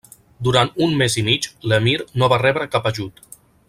Durant 0.47 0.71
un 0.85 0.95
mes 1.01 1.17
i 1.23 1.25
mig 1.29 1.47
l'emir 1.73 1.95
no 2.23 2.33
va 2.35 2.43
rebre 2.47 2.71
cap 2.77 2.93
ajut. 2.93 3.27